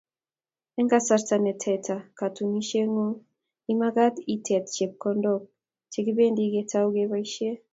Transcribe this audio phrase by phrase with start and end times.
[0.77, 3.19] Eng kasarta ne tete katunisyeng'ung',
[3.73, 5.43] imagaat itet chepkondook
[5.91, 7.51] chekibendi ketou keboisye.